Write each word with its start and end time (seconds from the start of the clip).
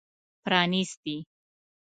پرانیستي 0.43 1.15